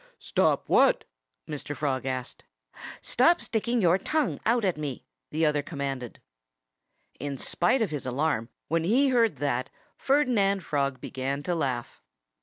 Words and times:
"Stop 0.17 0.67
what?" 0.67 1.03
Mr. 1.47 1.75
Frog 1.77 2.07
asked. 2.07 2.43
"Stop 3.03 3.39
sticking 3.39 3.83
your 3.83 3.99
tongue 3.99 4.39
out 4.47 4.65
at 4.65 4.75
me!" 4.75 5.05
the 5.29 5.45
other 5.45 5.61
commanded. 5.61 6.19
In 7.19 7.37
spite 7.37 7.83
of 7.83 7.91
his 7.91 8.07
alarm, 8.07 8.49
when 8.67 8.83
he 8.83 9.09
heard 9.09 9.35
that 9.35 9.69
Ferdinand 9.97 10.63
Frog 10.63 10.99
began 10.99 11.43
to 11.43 11.53
laugh. 11.53 12.01